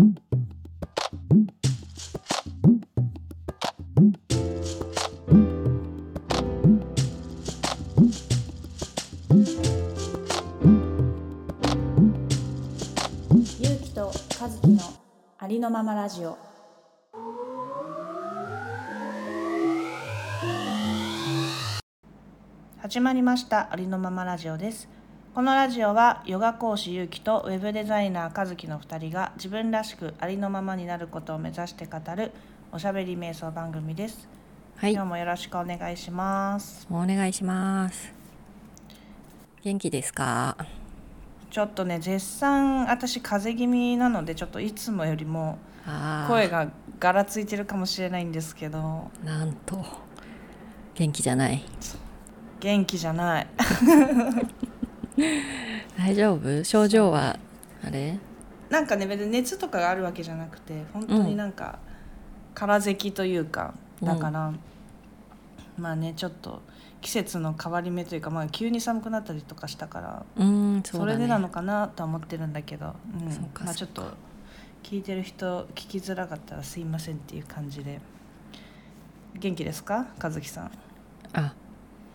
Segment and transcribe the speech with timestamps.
[0.00, 0.06] ゆ
[13.68, 14.06] うきと
[14.40, 14.80] 和樹の
[15.38, 16.38] ありのままラジオ。
[22.80, 23.70] 始まりました。
[23.70, 24.99] ありのままラジオです。
[25.32, 32.32] このラジオはヨガ講師ゆうきとウェブデザイナー和樹の2人が自分らしくありのままになることを目指して語る
[32.72, 34.28] おしゃべり瞑想番組です、
[34.76, 34.92] はい。
[34.92, 36.84] 今日もよろしくお願いします。
[36.90, 38.12] お願いします。
[39.62, 40.56] 元気ですか？
[41.48, 45.58] ちょっとね絶賛私風邪気味なのでちょっといつもよりも
[46.26, 49.12] 声がガラついてるかもしれないんですけど。
[49.24, 49.80] なんと。
[50.94, 51.62] 元気じゃない。
[52.58, 53.46] 元気じゃない
[55.98, 56.64] 大丈夫？
[56.64, 57.38] 症状は？
[57.84, 58.18] あれ？
[58.68, 61.78] なんかね別に熱とかがあるわけじゃなくて本当になんか
[62.54, 64.52] 空咳というかだから、
[65.76, 66.62] まあねちょっと
[67.00, 70.44] 季節の変わり目というか、まあ、急に寒くなったりとかしたからうー
[70.78, 71.12] んそだね。
[71.12, 73.64] れでなのかなとは思ってるんだけど、うん。
[73.64, 74.04] まあ、ちょっと
[74.82, 78.00] 聞いてる人聞きづらかったらすいませんっていう感じで。
[79.38, 80.08] 元気ですか？
[80.22, 80.70] 和樹さん。
[81.32, 81.54] あ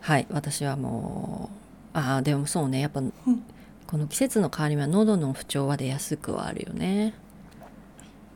[0.02, 1.56] はい私はもう
[1.98, 2.80] あーでもそうね。
[2.80, 3.00] やっぱ、
[3.86, 7.14] この季節の変わり目は喉の不調は出やすくはあるよね。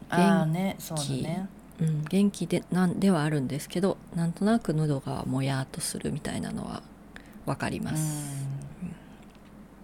[0.09, 0.77] ああね。
[0.79, 1.47] そうね。
[1.79, 2.05] うん。
[2.07, 6.83] 元気でなんではあるんですけどなんとなく喉がもやっとするみたいなのは
[7.45, 8.47] わかります。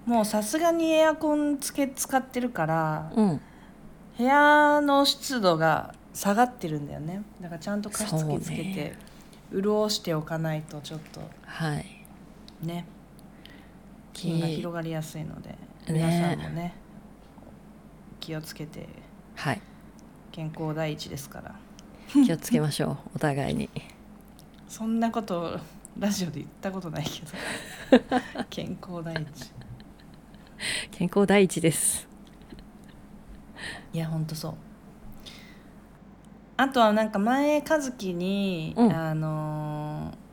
[0.06, 0.14] うん。
[0.14, 3.40] もうさすがにエアコンつけ使ってるからうん。
[4.16, 7.22] 部屋の湿度が下がってるんだよね。
[7.42, 8.98] だからちゃんと加湿器つけてね。
[9.52, 11.20] 潤しておかないとちょっと。
[11.44, 11.84] はい。
[12.62, 12.86] ね
[14.16, 15.58] 菌が広がりやすいので、ね。
[15.88, 16.74] 皆さんもね
[18.18, 18.88] 気をつけて
[19.34, 19.60] はい。
[20.32, 21.54] 健康第一ですから。
[22.24, 23.68] 気をつけましょう お互いに。
[24.68, 25.56] そんなことを
[25.98, 27.20] ラジオで言ったことないけ
[28.00, 28.44] ど。
[28.48, 29.52] 健康第一。
[30.90, 32.08] 健康第一です。
[33.92, 34.54] いやほんとそう。
[36.56, 38.92] あとはなんか前和樹に、うん。
[38.92, 39.75] あのーす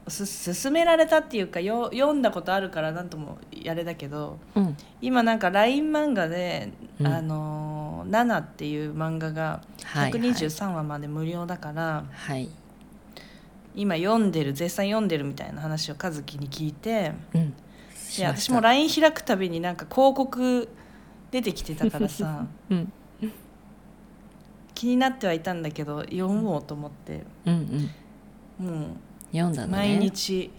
[0.06, 4.78] 勧められたっていうかよ読んだことあるからなんともやれだけどうん。
[5.02, 7.08] 今なんか LINE 漫画で「うん。
[7.08, 12.50] あのーナナ」っていう漫画がはい123話まで無料だから、はい。
[13.76, 17.54] 今読んでる絶賛読んでるみたいな話を和樹に聞いてうん。
[18.18, 20.70] で私も LINE 開くたびになんか広告
[21.32, 22.92] 出てきてたからさ うん。
[24.76, 27.24] 気になってはいたんだけど読もうと思って。
[27.46, 27.90] うん
[28.60, 28.66] うん。
[28.66, 28.88] もう
[29.34, 29.78] 読んだのね。
[29.78, 30.52] 毎日、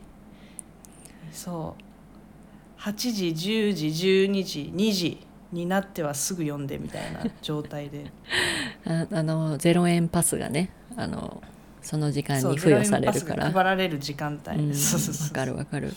[1.32, 2.80] そう。
[2.80, 8.10] 8時10時12時2時になってはすぐ読んでみたいな 状態で。
[8.84, 11.42] ああの0円パスがねあの
[11.80, 13.44] その時間に付与されるから。
[13.46, 14.74] が配られる時間帯、わ
[15.32, 15.94] かるわかる。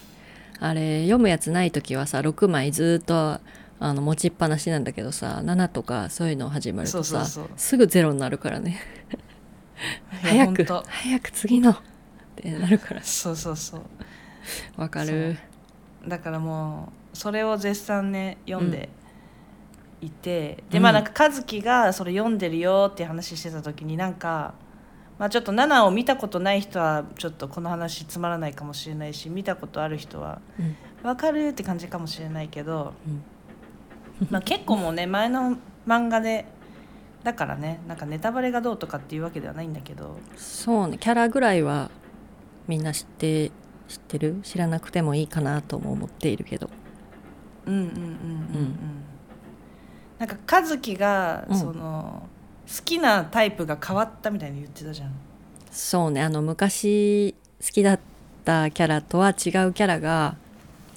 [0.59, 3.39] あれ読むやつない時はさ6枚ずっと
[3.79, 8.79] あの持ちっぱなしなんだけどさ7とかそういうの始まるとさすぐゼロになるからね。
[10.23, 11.75] 早く早く次の
[12.39, 13.03] ってなるから。
[13.03, 13.81] そうそうそう。
[14.77, 15.37] わかる。
[16.07, 18.89] だからもうそれを絶賛ね読んで
[20.01, 20.83] いて、でうん。
[20.83, 24.53] まあなんか和樹がそれ読んでるよって話してた時になんか、
[25.17, 30.75] まあ、ちょっと「ナナ」を見たことない人はちょっとこの話つまらないかもしれないし見たことある人はうん。
[31.03, 33.23] 分かるって感じかもしれないけど、うん。
[34.31, 36.45] まあ、結構もうね前の漫画で
[37.23, 40.17] だからねなんかネタバレがどうとかっていうわけではないんだけど。
[40.37, 41.89] そうねキャラぐらいは
[42.67, 43.51] みんな知って
[43.87, 44.39] 知ってる？
[44.43, 46.69] 知らなくてもいいかなとも思っているけど。
[47.65, 48.75] うんうんうんうんうん。
[50.19, 51.57] なんか和樹がうん。
[51.57, 52.27] その、
[52.67, 55.11] 好きなタイプが変わったみたいに言ってたじゃん。
[55.71, 56.21] そうね。
[56.21, 57.99] あの昔好きだっ
[58.43, 60.35] たキャラとは違うキャラが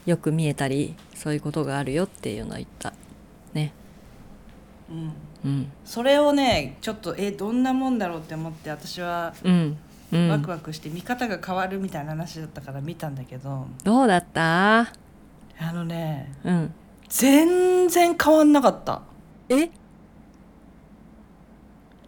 [0.06, 2.92] よく見えたりそういうことがあるよっていうのは言った。
[3.52, 3.72] ね。
[4.90, 5.12] うん。
[5.44, 5.72] うん。
[5.84, 9.78] それをねちょっとえどんなもんだろうって思って私はうんうん
[10.12, 13.66] ワクワクして見方が変わるみたいな話だったから見たんだけど。
[13.84, 14.80] どうだった？
[14.80, 16.74] あのねうん。
[17.08, 19.02] 全然変わんなかった。
[19.48, 19.70] え？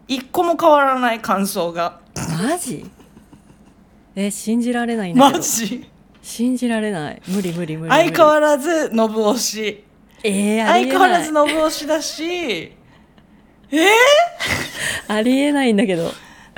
[0.07, 1.99] 一個も変わらない感想が。
[2.43, 2.89] マジ？
[4.15, 5.89] え信じられないんだけマどジ？
[6.21, 7.21] 信じられない。
[7.27, 9.83] 無理無理無理相変わらず信推し。
[10.23, 12.71] えー、相変わらず信推しだし。
[15.07, 16.11] ありえないんだけど。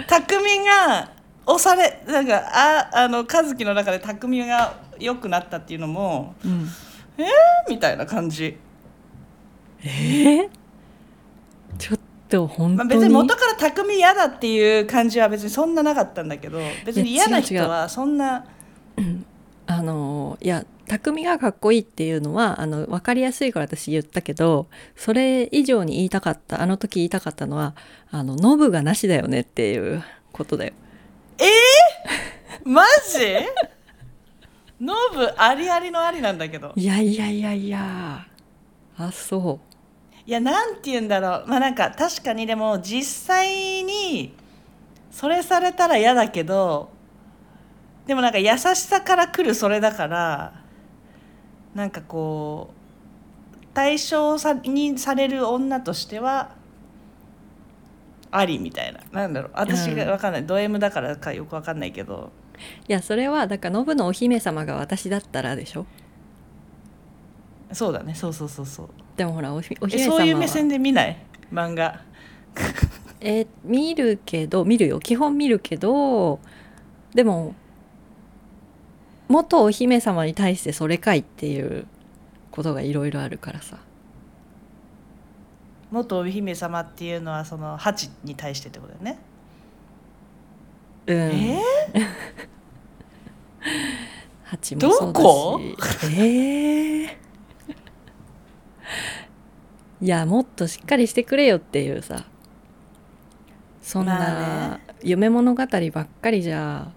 [0.08, 1.10] 匠が
[1.48, 6.68] 押されなんかああの和樹の中で匠が良くなったっていうのもうん。
[7.70, 8.58] みたいな感じ。
[9.82, 10.50] えー、
[11.78, 17.72] ちょっとでも本まあ、当に、別に元から匠嫌だっていう感じは別にそんななかったんだけど別に嫌な人いや違う違う。
[17.72, 18.46] はそんな
[19.68, 27.76] あのいや匠がかっこいいっていうのはあの分かりやすいから私言ったけどそれ以上に言いたかったあの時言いたかったのは
[28.10, 30.74] あのノブがなしだよねっていうことだよ
[32.64, 33.46] マジ？
[34.82, 36.74] ノブありありのありなんだけど。
[36.76, 38.26] いやいやいやいや。
[38.98, 39.60] あそ
[40.26, 41.48] いやなんて言うんだろう。
[41.48, 44.36] まあなんか確かにでも実際に
[45.12, 46.90] それされたら嫌だけど
[48.06, 50.62] でもなんか優しさから来るそれだから
[51.74, 56.52] なんかこう対象さにされる女としては
[58.38, 59.00] ありみたいな。
[59.12, 59.52] なんだろう。
[59.56, 60.10] 私がうん。
[60.12, 62.16] 分かんない、ド M だからかよく分かんないけど。
[62.16, 62.30] う
[62.88, 65.86] いやそれはだからノブのお姫様が私だったらでしょ？
[67.74, 68.16] そうだね。
[68.16, 68.90] そうそうそうそう。
[69.18, 70.18] でもほらおひおえ姫様は。
[70.20, 71.18] そういう目線で見ない？
[71.52, 72.02] 漫画。
[73.22, 75.00] えー見るけど見るよ。
[75.00, 76.40] 基本見るけど
[77.14, 77.56] でも
[79.28, 81.88] 元お姫様に対してそれかいっていう
[82.52, 83.80] ことがいろいろあるからさ
[85.96, 89.18] 元お姫様っていうのはそのハチに対してってことだよね、
[91.08, 91.18] うん。
[91.18, 91.62] え？
[94.44, 95.24] ハチもそうだし。
[95.24, 95.60] どこ？
[96.04, 97.08] えー。
[100.02, 102.26] いやもっとしっかりしてくれよっていうさ。
[103.82, 104.82] そんまあなね。
[105.04, 106.92] 夢物語ばっかりじゃ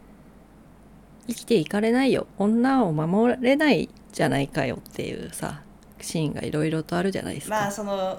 [1.26, 2.26] 生きていかれないよ。
[2.38, 5.62] 女を守れないじゃないかよっていうさ
[6.00, 8.18] シーンがいろいろとあるじゃないですか、まあその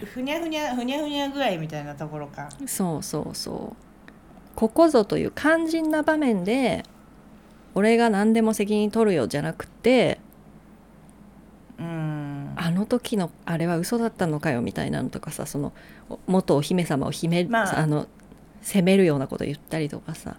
[0.00, 2.48] ふにゃふにゃふにゃふにゃ具合みたいなところか。
[2.66, 3.84] そうそうそう。
[4.54, 6.84] ここぞという肝心な場面で
[7.74, 10.20] 俺が何でも責任取るよじゃなくて
[11.78, 12.54] うん。
[12.56, 15.72] あの時のあれは嘘だったのかよみたいなのとかさその
[16.08, 17.80] お元お姫様を姫、まあ。
[17.80, 18.06] あ、の
[18.62, 20.36] 責めるようなこと言ったりとかさ。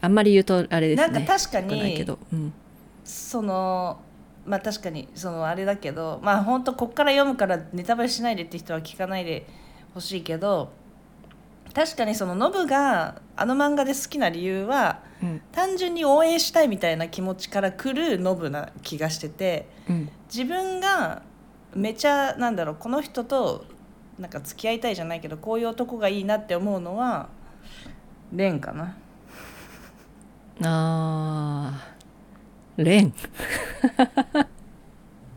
[0.00, 1.08] あんまり言うとあれですね。
[1.08, 2.52] なんか確か良くないけにど、うん、
[3.04, 3.98] その
[4.48, 9.46] まあ確かにそのあれだけどまあ本当こっから読むからネタバレしないでって人は聞かないで
[9.94, 10.70] ほしいけど
[11.74, 15.42] 確かにそのノブがあの漫画で好きな理由はうん。
[15.52, 20.10] 単純に応援したいみたいな気持ちから来るノブな気がしててうん。
[20.32, 21.22] 自分が
[21.74, 23.66] めちゃなんだろうこの人と
[24.18, 27.28] なんか付き合いたいじゃないけどこういう男がいいなって思うのは
[28.32, 28.96] レンかな。
[30.64, 31.97] あー
[32.84, 33.12] レン。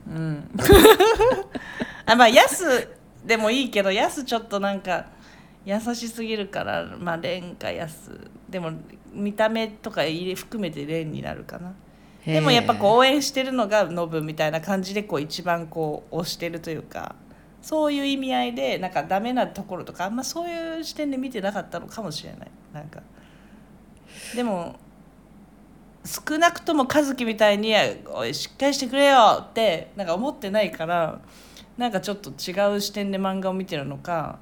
[0.08, 0.50] うん。
[2.06, 2.88] あまあヤス
[3.26, 5.08] でもいいけどヤスちょっとなんか
[5.66, 8.12] 優しすぎるからまあレンかヤス
[8.50, 8.72] でも
[9.14, 11.74] 見た目とか入れ含めてレンになるかな。
[12.26, 17.16] でもやっぱこう応援してるのがノブみたいな感じでこう一番こう推してるというか
[17.64, 22.52] そういう意味合いでなんかダメなところとかあんまそういう視点で見てなかったのかもしれない。
[22.74, 23.02] なんか。
[24.36, 24.76] でも
[26.06, 27.74] 少なくとも和樹みたいに
[28.12, 31.20] 「おいしっかりしてくれよ!」ってなんか思ってないから
[31.78, 34.40] なんかちょっと違う視点で漫画を見てるのか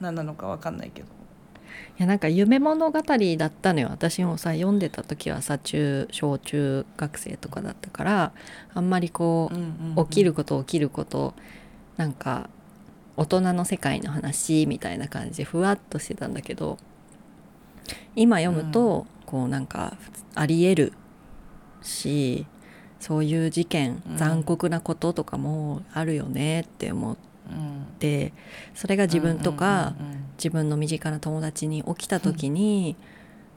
[0.00, 1.08] 何なのか分かんないけど。
[1.96, 3.88] いやなんか夢物語だったのよ。
[3.90, 8.32] 私もさ読んでた時はさ中小中学生とかだったから
[8.72, 10.06] あんまりこう、うんうんうん。
[10.06, 11.34] 起きること起きること
[11.96, 12.48] なんか
[13.16, 16.78] 大人の世界の話みたいな感じでふわっとしてたんだけど
[18.16, 19.96] 今読むと、こうなんか
[20.36, 20.92] ありえる
[21.82, 22.46] し
[23.00, 24.16] そういう事件うん。
[24.16, 27.16] 残酷なこととかもあるよねって思っ
[27.50, 27.86] うん。
[27.98, 28.32] て
[28.74, 32.96] それが自分とか、うんうんうんうん自分の身近な友達に起きた時に、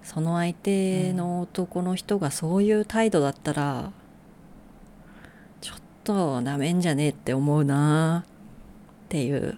[0.04, 3.92] その相手の男の人がそういう態度だったら
[5.60, 9.58] ちょっとなめんじゃねえって思うなっていう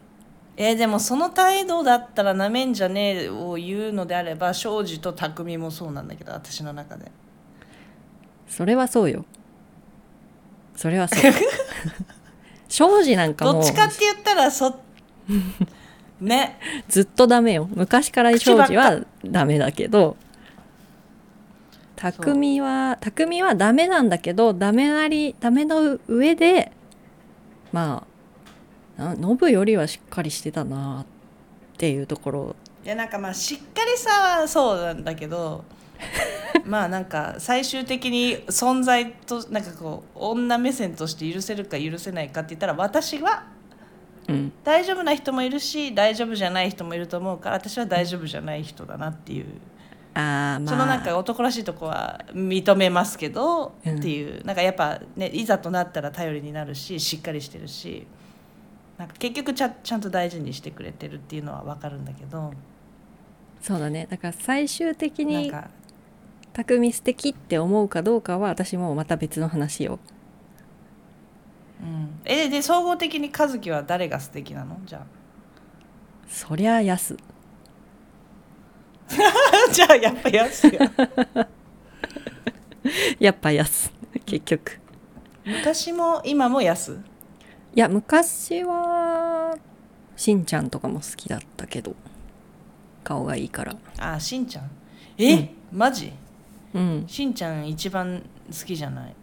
[0.61, 7.09] えーでもその態度だったらなめんじゃねえを言うのであれば庄司と匠もそうなんだけど私の中で。
[8.45, 9.23] それはそうよ。
[10.75, 11.31] それはそう。
[12.67, 14.81] 庄司なんかもうどっちかって言ったらそ
[16.19, 16.59] ね。
[16.89, 17.69] ずっとダメよ。
[17.73, 20.17] 昔から庄司はダメだけど
[21.95, 26.73] 匠は匠はダメなんだけどダメなりダメの上で
[27.71, 28.08] まあな
[29.17, 31.05] ノブよりはしっかりしてたなっ
[31.77, 32.55] ていうところ。
[32.83, 35.63] いやなんかまあしっかりさはそうなんだけど
[36.65, 43.43] まあなんか最終的に存在となんかこう女目線として許せるか許せないかって言ったら私は
[44.27, 44.53] うん。
[44.63, 49.45] 大丈夫な人もいるし大丈夫じゃない人もいると思うから私は大丈夫じゃない人だなっていう、
[50.13, 50.67] あーまあ。
[50.67, 54.45] そのなんか男らしいとこは認めますけど、うんっていう。
[54.45, 58.05] なんかやっぱねいざとなったら頼りになるししっかりしてるし
[58.99, 62.53] なんか結局ちゃちゃんと大事にしてくれてるっていうのは分かるんだけど。
[63.61, 64.07] そうだね。
[64.09, 65.51] だから最終的に
[66.51, 69.99] 匠素敵って思うかどうかは私もまた別の話よ。
[71.81, 74.77] うん、えで総合的に和樹は誰が素敵なの？
[74.85, 75.05] じゃ
[76.27, 77.15] そりゃやす
[79.09, 80.73] あじゃあやっぱやすよ。
[83.17, 83.93] やっぱ やす
[84.25, 84.79] 結局。
[85.45, 86.99] 昔も今もやす
[87.75, 89.55] いや昔は
[90.15, 91.95] しんちゃんとかも好きだったけど
[93.03, 93.75] 顔がいいから。
[93.97, 94.69] あしんちゃん？
[95.17, 96.11] え、マジ？
[96.73, 97.03] うん。
[97.07, 99.15] しんちゃん一番好きじゃない？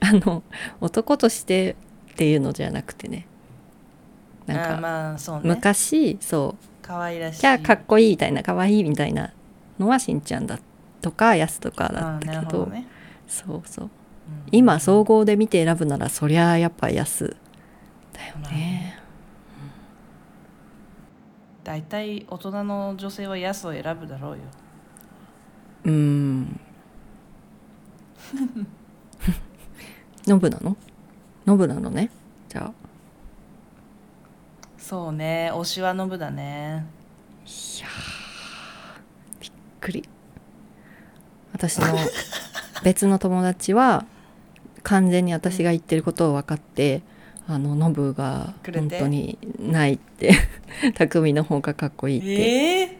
[0.00, 0.42] あの
[0.80, 1.76] 男として
[2.12, 3.26] っていうのじゃなくてね。
[4.46, 5.42] なんあか、まあそうね。
[5.44, 6.64] 昔そう。
[6.82, 7.40] 可愛らしい。
[7.40, 9.32] キャーかっこいいみたいな可愛いみたいな
[9.78, 10.58] のはしんちゃんだ
[11.00, 12.66] とかやすとかだあったけど。
[12.66, 12.86] ね、
[13.26, 13.84] そうそう。
[13.84, 13.90] うん
[14.52, 17.36] 今総合で見て選ぶならそりゃやっぱやす
[18.12, 18.98] だよね。
[21.64, 24.38] 大体大人の女性はやすを選ぶだろうよ。
[25.84, 26.60] うーん。
[30.26, 30.76] ノブなの？
[31.46, 32.10] ノブなのね？
[32.48, 32.72] じゃあ。
[34.78, 35.50] そうね。
[35.52, 36.86] 推しはノブだね。
[37.46, 37.48] い
[37.80, 40.08] やーびっくり。
[41.52, 41.86] 私の
[42.82, 44.04] 別の友達は
[44.82, 47.02] 完全に私が言ってることを分かって
[47.52, 50.32] あのノブが本当にないって
[50.96, 52.98] 匠の方がかっこいいってええ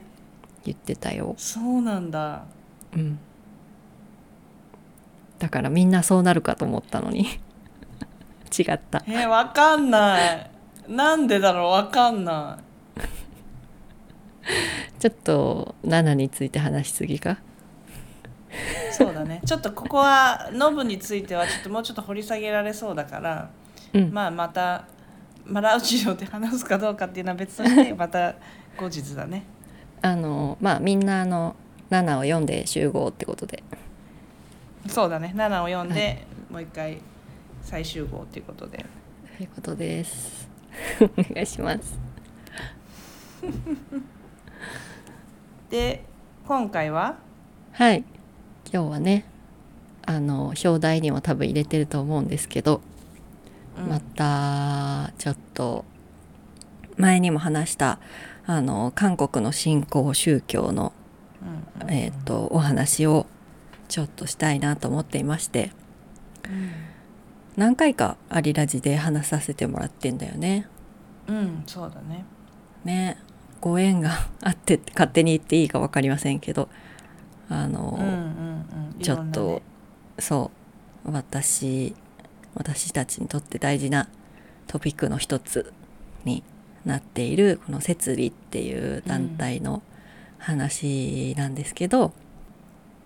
[0.65, 2.45] 言ってたよ、そうなんだ。
[2.95, 3.19] うん、
[5.39, 7.27] だからみんなそうなるかと思ったのに。
[8.57, 9.03] 違った。
[9.09, 10.51] えー、わかんない。
[10.89, 11.71] なんでだろう？
[11.71, 12.59] わかんな
[15.01, 17.31] ちょっと7について話しすぎか？
[17.31, 17.37] い
[18.93, 19.41] そうだね。
[19.47, 23.51] ちょっとここはノブについてはちょっともうちょっと掘り下げられそうだから
[23.95, 24.13] うん。
[24.13, 24.87] まあまた
[25.45, 28.35] マラウジオで話すかどうかっていうのは別としてまた
[28.77, 29.45] 後日だね。
[30.03, 31.57] あのまあみんなあの
[31.91, 33.63] 7を読んで集合ってことで。
[34.89, 35.33] そうだね。
[35.37, 36.99] 7を読んで、もう一回
[37.63, 38.85] 再集合っていうことで。
[39.37, 40.49] ということです。
[41.01, 41.99] お願いします。
[45.71, 46.05] で
[46.47, 47.17] 今回は？
[47.73, 48.05] はい。
[48.73, 49.25] 今日はね
[50.07, 52.92] あの表題にも多分入れてると思うんですけど、うん
[53.77, 55.85] またちょっと
[56.97, 57.99] 前にも話した
[58.45, 60.93] あの韓国の新興宗教の、
[61.83, 63.27] うんえー、とお話を
[63.89, 65.73] ちょっとしたいなと思っていまして。
[67.55, 70.67] 何回かアリラジで話させてもらってんだよね。
[71.29, 72.25] うん、うん、そうだね。
[72.85, 73.19] ね。
[73.61, 74.11] ご縁が
[74.43, 76.69] あって勝手に言っていいか分かりませんけど。
[77.49, 79.01] あの、うんうんうん。
[79.01, 79.61] ちょっと、
[80.19, 80.51] そ
[81.05, 81.95] う私
[82.55, 84.09] 私たちにとって大事な
[84.67, 85.73] トピックの一つ
[86.25, 86.43] に
[86.85, 89.83] なっているこの「摂理」っていう団体の
[90.39, 92.13] 話なんですけど、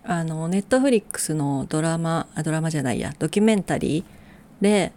[0.05, 4.93] あのネットフリックスのドラマあドラマじゃないやドキュメンタリーで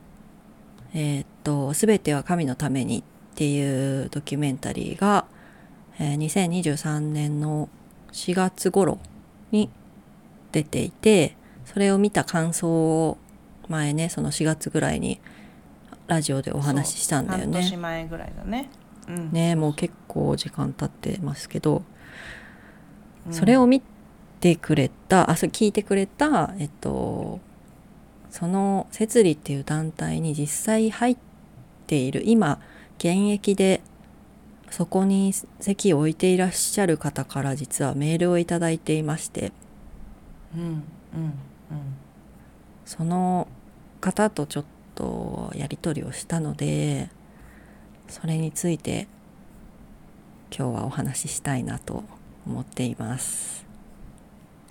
[0.93, 3.03] 「えーっと全ては神のために」っ
[3.35, 5.25] ていうドキュメンタリーが、
[5.99, 7.69] えー2023年の
[8.11, 8.99] 4月頃
[9.51, 9.69] に
[10.51, 13.17] 出ていてそれを見た感想を
[13.69, 15.21] 前ねその4月ぐらいに
[16.07, 17.77] ラジオでお話ししたんだよ半年ね。
[17.77, 18.69] 前ぐらいだね。
[19.07, 19.31] うん。
[19.31, 21.83] ねもう結構時間経ってますけど、
[23.27, 23.33] うん。
[23.33, 23.81] それを見
[24.39, 27.39] てくれたあそれ聞いてくれたえっと
[28.31, 31.17] その「摂理」っていう団体に実際入っ
[31.87, 32.59] ている今
[32.97, 33.81] 現役で
[34.71, 39.51] そこに席を置いていらっしゃる方から実はメールをいただいていまして。
[40.55, 40.83] うんうん。
[42.85, 43.47] その
[44.01, 44.65] 方とちょっ
[44.95, 47.09] とやり取りをしたので
[48.07, 49.07] それについて
[50.55, 52.03] 今日はお話ししたいなと
[52.45, 53.63] 思っています。
[53.63, 53.69] うん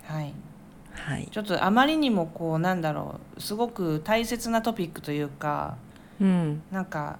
[0.09, 0.33] はい。
[0.91, 5.77] はい、ちょっとあまりにもこうなんだろうすごく大切なトピックというか
[6.19, 7.19] うん、なんか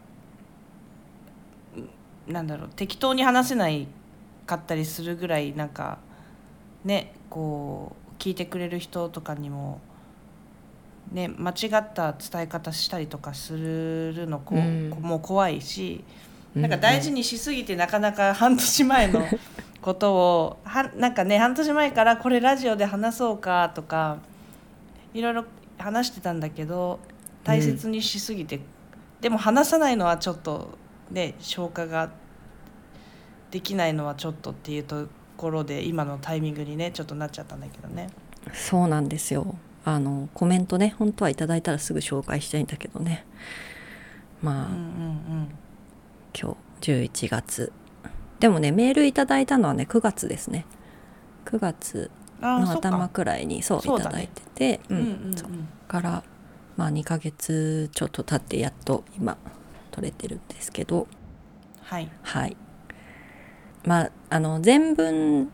[2.27, 3.87] んなんだろう適当に話せない
[4.45, 5.99] かったりするぐらいなんか
[6.83, 9.79] ねこう聞いてくれる人とかにも
[11.11, 14.89] ね間違った伝え方したりとかするのこう、うん。
[15.01, 16.03] もう怖いし
[16.55, 19.25] なんか大事にしすぎてなかなか半年前の
[19.81, 24.17] ことをはなんかね半年前からこれラジオで話そうかとか
[25.13, 25.45] いろいろ
[25.77, 26.99] 話してたんだけど
[27.43, 28.59] 大切にしすぎて、
[29.21, 30.77] でも話さないのはちょっと
[31.09, 32.09] ね消化が
[33.49, 38.09] できないのはちょっとっていうところで今のタイミングにねちょっとなっちゃったんだけどね。
[38.53, 39.55] そうなんですよ
[39.85, 43.25] あのコメントね本当はいただいたらすぐ紹介したいんだけどね。
[44.41, 45.49] まあ、うんうん
[46.39, 47.71] 今日11月。
[48.39, 50.65] でもねメールいただいたのはね9月ですね。
[51.45, 54.41] 9月の頭くらいにそうそういただいて
[54.79, 55.37] てううんんうんうん。
[55.37, 55.49] そっ
[55.87, 56.23] から
[56.77, 59.37] まあ2ヶ月ちょっと経ってやっと今
[59.91, 61.07] 取れてるんですけど。
[61.81, 62.09] はい。
[62.21, 62.55] はい。
[63.85, 65.51] まああの全文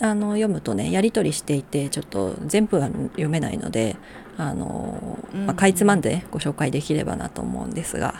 [0.00, 3.96] あの読むとねやり取りしていてちょっと全部は読めないので
[4.36, 8.14] あの、うんまあ、かいつまんでご紹介できればなと思うんですが。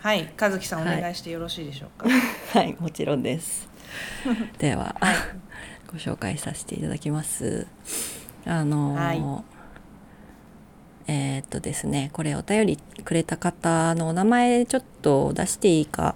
[0.00, 1.00] はい和樹さんおはい。
[1.00, 2.08] 願いしてよろしいでしょうか？
[2.58, 3.68] はいもちろんです。
[4.58, 4.96] では、
[5.92, 7.66] ご紹介させていただきます。
[8.46, 9.22] あの、はい。
[11.06, 16.14] えーっとですねこれお便りくれた方のお名前ちょっと出していいか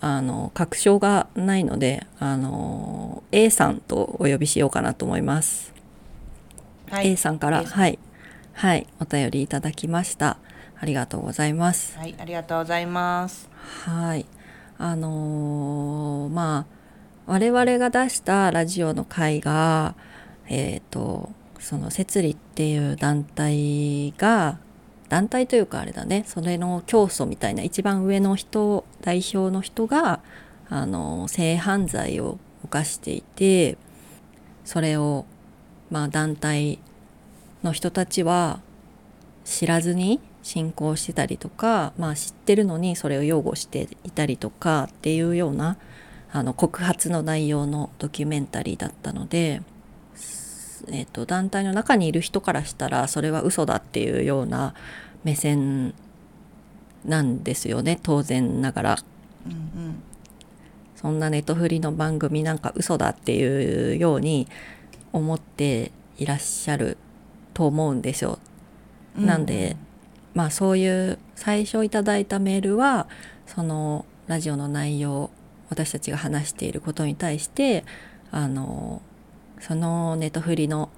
[0.00, 5.74] あの確証がないのであの A さんとお呼びしようかなと思います、
[6.90, 7.98] は A さんからはい。
[8.52, 8.86] はい。
[9.00, 10.36] お便りいただきました。
[10.78, 11.96] ありがとうございます。
[11.96, 12.14] はい。
[12.18, 13.48] ありがとうございます。
[13.86, 14.26] はい。
[14.76, 16.80] あのーまあ
[17.26, 19.94] 我々が出したラジオの会が
[20.48, 24.58] えっ、とその摂理っていう団体が
[25.10, 26.24] 団体というかあれだね。
[26.26, 30.20] それの教祖みたいな一番上の人代表の人が
[30.68, 33.76] あの性犯罪を犯していて
[34.64, 35.26] それを
[35.90, 36.78] まあ団体
[37.64, 38.60] の人たちは
[39.44, 45.76] 知らずに信仰してたりとか、まあ、知ってるのにそれを擁護していたりとかっていうような
[46.32, 49.60] あの告発の内容のドキュメンタリーだったので、
[50.88, 54.74] えー、と団体の中にいる人からしたらそれは嘘だっていうような
[55.24, 55.94] 目線
[57.04, 58.98] なんですよね当然ながら。
[59.46, 59.54] うんう
[59.88, 60.02] ん
[61.00, 64.46] そんなネトフリの番組なんか嘘だっていうように
[65.14, 66.98] 思っていらっしゃる
[67.54, 68.38] と思うんですよ。
[69.16, 69.78] うんなんで
[70.34, 73.08] まあそういう最初いただいたメールは
[73.46, 75.30] そのラジオの内容
[75.70, 77.84] 私たちが話していることに対して
[78.30, 79.00] あの
[79.60, 80.90] そのネトフリの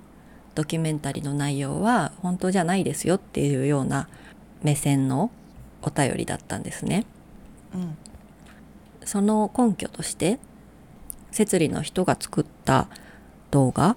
[0.55, 4.09] ドキュメンタリーの内容は本当じゃないですよっていうような
[4.63, 5.31] 目線の
[5.83, 7.05] お便りだったんですね。
[7.75, 7.97] うん
[9.05, 10.39] その根拠として
[11.31, 12.89] 摂理の人が作った
[13.51, 13.97] 動画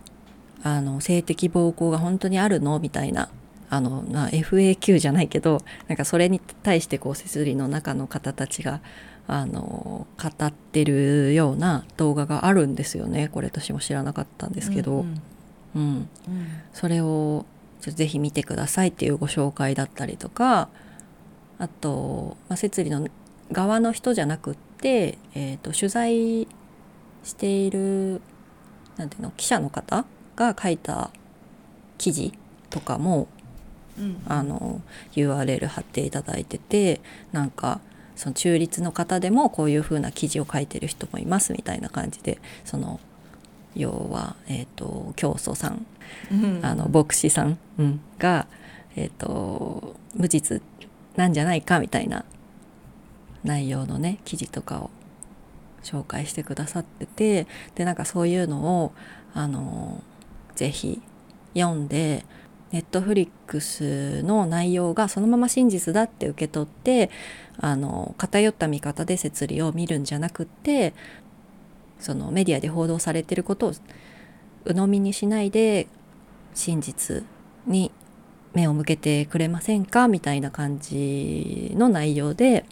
[0.63, 3.29] あの性的暴行が本当にあるのみたいな
[3.69, 8.81] あの、まあ、FAQ じゃないけどなんかそれに対してこう摂理の中の方たちが
[9.27, 13.29] あの語ってるような動画があるんですよね。
[13.29, 15.21] これ私も知らなかったんですけど、うん
[15.75, 15.81] うん。
[15.81, 16.07] うん。
[16.73, 17.45] それを
[17.81, 20.69] ぜひ見てくださいっていうご紹介だったりとか
[21.59, 23.07] あと、まあ、摂理の
[23.51, 26.47] 側の人じゃなくって、えー、と取材
[27.23, 28.21] している
[28.97, 31.11] なんていうの記者の方が書いた
[31.97, 32.33] 記事
[32.69, 33.27] とかも
[33.97, 34.21] うん。
[34.27, 34.81] あの
[35.13, 36.99] URL 貼っていただいてて
[37.31, 37.79] なんか
[38.15, 42.99] その中立の方でもこういう風な記事を書いてる人もいますみたいな感じでその
[43.75, 45.85] 要は、えー、と教祖さん
[46.31, 46.59] うん。
[46.63, 48.47] あの牧師さん、うんが、
[48.95, 50.61] えー、と無実
[51.15, 52.25] なんじゃないかみたいな
[53.43, 54.89] 内容のね記事とかを
[55.83, 58.93] 紹介してくださっててでなんかそういうのを
[59.33, 60.01] あの
[60.55, 61.01] ぜひ
[61.53, 62.25] 読んで
[62.75, 67.09] ネットフリックスの内容がそのまま真実だって受け取って
[67.57, 70.93] あの偏った見方で摂理を見るんじゃなくって
[71.99, 73.71] そのメディアで報道されてることを
[74.65, 75.87] 鵜呑みにしないで
[76.53, 77.23] 真実
[77.65, 77.91] に
[78.53, 80.09] 目を向けてくれませんか？
[80.09, 82.65] みたいな感じの内容で、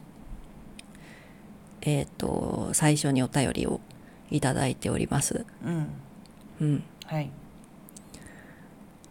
[1.79, 3.79] えっ、と最初にお便りを
[4.29, 5.45] いただいております。
[5.65, 5.87] うん。
[6.59, 7.29] うん、はい。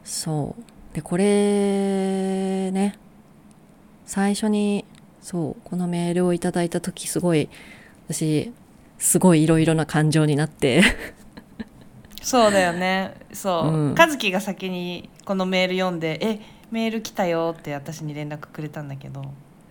[0.04, 2.98] そうでこれね
[4.04, 4.84] 最初に
[5.20, 7.48] そうこのメールをいただいた時すごい
[8.08, 8.52] 私
[8.98, 10.82] すごいいろいろな感情になって。
[12.22, 13.14] そうだよね。
[13.32, 13.94] そう、うん。
[13.98, 19.24] 和樹が先にこのメール読んで「えメール来たよ」って私に連絡くれたんだけど、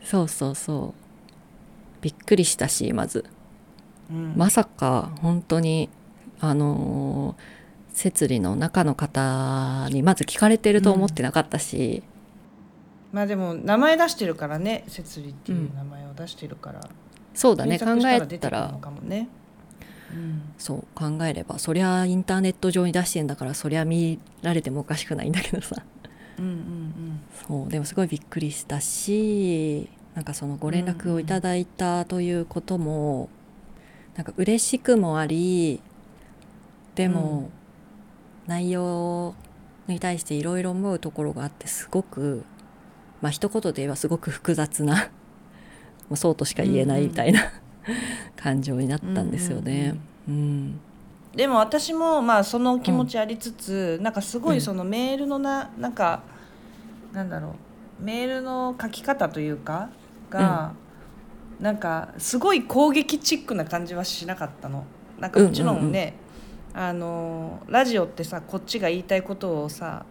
[0.04, 2.02] そうそうそう。
[2.02, 3.24] びっくりしたしまず。
[4.10, 5.90] うん、まさか本当に
[6.42, 7.61] あのー
[8.02, 12.02] 摂理の中の方にまず聞かれてると思ってなかったし、
[13.12, 16.82] まあでも名前出してるからね設理っていう名前を出してるから、
[17.36, 17.78] そうだね。
[17.78, 18.74] 考えたら
[20.14, 21.60] うん、そう考えれば。
[21.60, 25.76] そりゃインターネット上に出してんだからそりゃ見られてもおかしくないんだけどさ。
[26.40, 33.30] うんうんそうでもすごいびっくりしたしなんかそのご連絡をいただいたということも、
[34.16, 35.82] なんか嬉しくもあり
[36.96, 37.52] でも、
[38.52, 39.34] 内容
[39.88, 42.44] に対していろいろ思うところがあってすごく
[43.22, 45.10] まあ一言で言えばすごく複雑な
[46.12, 47.40] うそうとしか言えないみたいな、
[48.36, 49.96] 感情になったんですよね。
[50.28, 50.80] うん
[51.34, 56.24] でも私もまあその気持ちありつつ、なんかすごいそのメールのななんか
[57.14, 57.56] なんだろ
[58.02, 59.88] うメールの書き方というか
[60.30, 60.74] が、
[61.62, 64.84] なんかすごい攻撃チックな感じはしなかったの。
[65.20, 66.16] なんかもちろんね、
[66.74, 70.06] あのラジオってさこっちが言いたいことをさ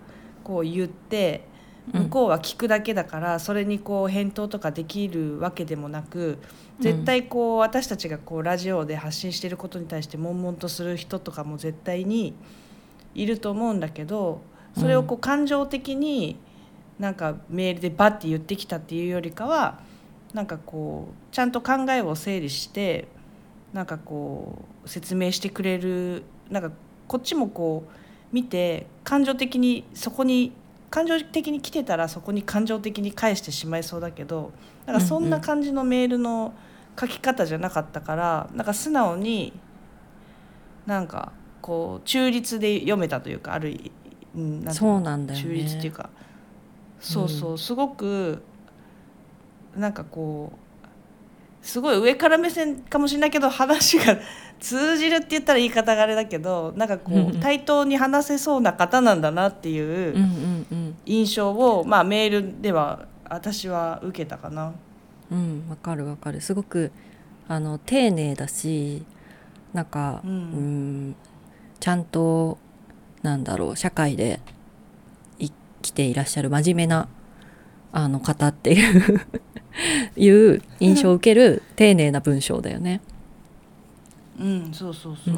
[0.45, 1.49] こう言って
[1.93, 6.39] 向こうは聞くだけだから、それにこう返答とかできるわけでもなく
[6.79, 12.35] 絶対こう私たちがこうラジオで発信してることに対して悶々とする人とかも絶対に
[13.15, 14.41] いると思うんだけど
[14.79, 16.39] それをこう感情的に
[16.99, 19.81] なんかメールでバッて言ってきたっていうよりかは
[20.33, 23.09] なんかこうちゃんと考えを整理して
[23.73, 26.71] なんかこう説明してくれるなんか
[27.09, 27.93] こっちもこう
[28.33, 30.53] 見て感情的にそこに
[30.91, 34.53] 感情的に来てたらそこに感情的に返してしまいそうだけど
[34.87, 36.53] なんかそんな感じのメールの
[36.99, 39.53] 書き方じゃなかったからなんか素直に
[40.87, 41.33] なんか
[41.63, 43.79] こう中立で読めたというかある
[44.35, 46.11] なんそうなんだよ、ね、中立っていうか。
[47.01, 48.43] そうそう、うん、すごく
[49.75, 50.70] なんかこう
[51.63, 54.19] すごい上から目線かもしれないけど話が
[54.61, 60.15] 通じるって言ったら言い方があれだけどなんかこう対等に話せそうな方なんだなっていう
[61.07, 64.73] 印象を、まあ、メールでは私は受けたかな。
[65.31, 66.41] うんわかるわかる。
[66.41, 66.91] すごく
[67.47, 69.05] あの丁寧だし
[69.73, 71.17] なんか、うん、うん
[71.79, 72.59] ちゃんと
[73.23, 74.41] なんだろう社会で
[75.39, 77.09] 生きていらっしゃる真面目な
[77.93, 79.21] あの方っていう
[80.17, 83.01] いう印象を受ける丁寧な文章だよね。
[84.39, 85.35] うんそうそうそう、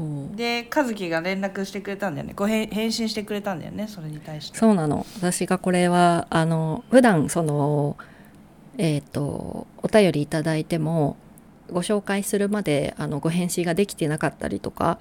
[0.00, 0.36] うん。
[0.36, 2.32] で和樹が連絡してくれたんだよね。
[2.36, 4.58] ご返返信してくれたんだよねそれに対して。
[4.58, 5.06] そうなの。
[5.16, 7.96] 私がこれはあの普段その
[8.78, 11.16] えっ、ー、とお便りいただいても
[11.70, 14.98] ご紹介するまであのご返信ができてなかったりとか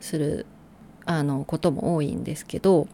[0.00, 0.46] する
[1.04, 2.88] あのことも多いんですけど、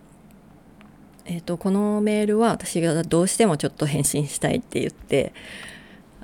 [1.27, 5.33] えーとこのメールは私がどうしてもちょっと返信したいって言って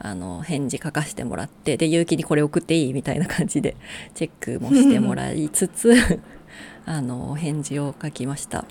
[0.03, 3.77] あの返事書かせてもらってで結城にこれ送っていいみたいな感じで
[4.15, 5.93] チェックもしてもらいつつ
[6.87, 8.65] あの返事を書きました。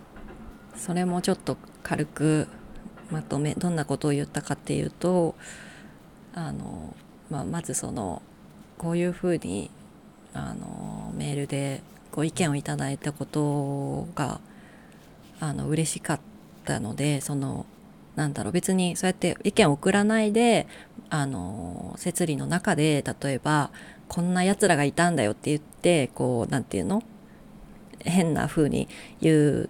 [0.76, 2.48] それもちょっと軽く
[3.12, 5.36] まとめどんなことを言ったかっていうと
[6.34, 6.96] あの、
[7.30, 8.22] まあ、まずその
[8.78, 9.70] こういうふうに
[10.34, 14.40] あのメールでご意見をいただいたことが
[15.40, 16.20] あの嬉しかっ
[16.66, 17.66] たのでその
[18.16, 20.68] なんだろう別にそうやって意見を送らないで
[21.10, 23.72] あの摂理の中で例えば
[24.08, 27.04] こんなやつらがいたんだよって言ってこう何て言うの？
[28.00, 28.88] 変な風に
[29.22, 29.70] 言う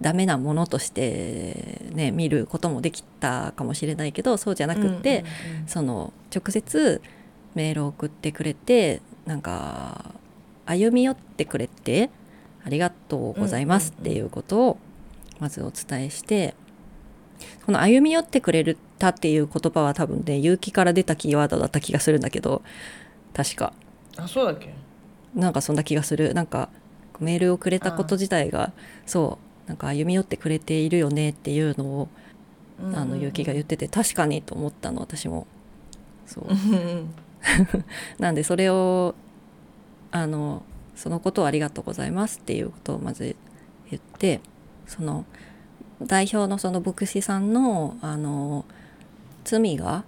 [0.00, 5.24] ダメなものとしてね見ることもできたかもしれないけどそうじゃなくって、
[5.66, 7.00] その直接
[7.54, 10.14] メールを送ってくれてなんか
[10.66, 12.10] 歩み寄ってくれて
[12.64, 14.78] ありがとうございますっていうことを
[15.38, 16.54] まずお伝えして、
[17.66, 22.62] この歩み寄ってくれたっていう言葉は多分ね勇気から出たキーワードだった気がするんだけど
[23.34, 23.72] 確か。
[24.16, 24.72] あそうだっけ？
[25.34, 26.32] なんかそんな気がする。
[26.34, 26.70] なんか
[27.20, 28.72] メールをくれたこと自体が
[29.06, 29.68] そう。
[29.68, 32.08] なんか歩み寄ってくれているよねっていうのを、
[32.92, 35.46] あの勇気が言ってて確かにと思ったの私も。
[36.26, 36.46] そう。
[38.20, 39.14] なんでそれを
[40.10, 40.62] あの
[40.96, 43.36] そのことをありがとうございますっていうことをまず
[43.90, 44.40] 言って
[44.86, 45.24] その
[46.02, 48.64] 代表のその牧師さんのあの
[49.44, 50.04] 罪が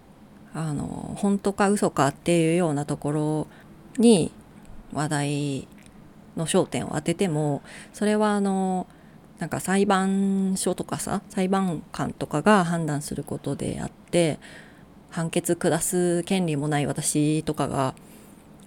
[0.55, 3.47] あの本当か嘘かっていうようなところ
[3.99, 4.33] に
[4.93, 5.69] 話題
[6.37, 8.87] の焦点を当ててもそれはあの
[9.39, 14.39] なんか裁判所とかさ裁判官とかが判断することであって
[15.11, 17.95] 判決下す権利もない私とかが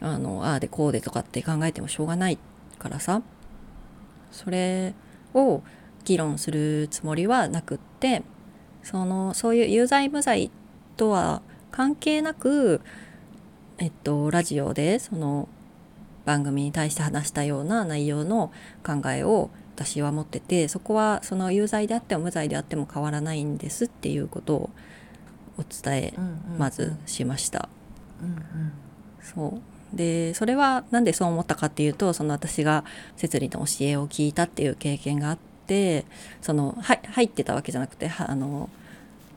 [0.01, 2.38] あのああでこうでとかって考えてもしょうがない
[2.77, 3.21] からさ。
[4.31, 4.93] それ
[5.33, 5.62] を
[6.05, 8.23] 議論するつもりはなくって
[8.83, 10.51] そのそういう有罪無罪
[10.97, 12.81] とは関係なく、
[13.77, 15.47] えっと、ラジオでその
[16.25, 18.51] 番組に対して話したような内容の
[18.83, 24.69] 考えを私は持っててそこはその有罪であっても無罪であっても変わらないんですっていうことを
[25.57, 26.13] お伝え
[26.57, 27.69] まずしました。
[29.21, 29.62] そう
[29.93, 32.84] でそれは何でそう思ったかっていうとその私が
[33.17, 36.06] 摂理の教えを聞いたっていう経験があって
[36.41, 38.69] そのは入ってたわけじゃなくてあの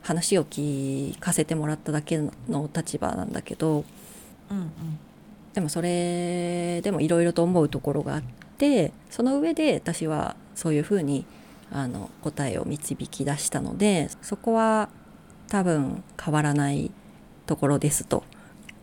[0.03, 3.85] 話を聞かせてもらっただけの立場なんだけど、
[4.51, 4.69] うんうん、
[5.53, 8.23] でもそれでもいろいろと思うところがあっ
[8.57, 11.25] てその上で私はそういうふうに
[11.71, 14.89] あの答えを導き出したのでそこは
[15.47, 16.91] 多分変わらない
[17.45, 18.23] ところですと。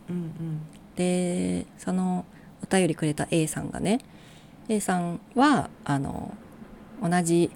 [0.09, 0.61] うん
[1.01, 2.25] でその
[2.63, 3.99] お便りくれた A さんがね
[4.69, 6.37] A さんはあの
[7.01, 7.49] 同じ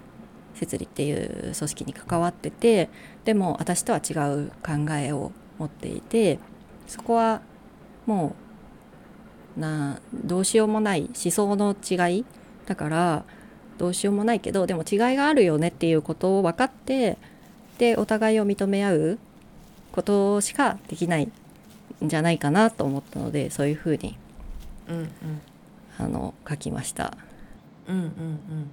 [0.54, 2.88] 摂理っていう組織に関わってて
[3.24, 6.38] でも私とは違う考えを持っていて
[6.88, 7.42] そこは
[8.06, 8.34] も
[9.56, 12.24] うなどうしようもない思想の違い
[12.66, 13.24] だから
[13.78, 17.18] どうしようもないけどでも違いがあるよねっていうことを分かって
[17.78, 19.18] でお互いを認め合う
[19.92, 21.30] ことしかできない。
[22.04, 24.18] んじゃないかなと思ったのでそういうふうに
[24.88, 25.10] うんうん。
[25.98, 27.16] あの書きました。
[27.88, 28.70] うんうんうん。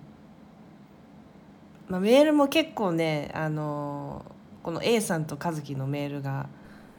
[1.88, 4.25] まあ、メールも結構ねあの
[4.62, 6.47] この A さんと和樹のメールが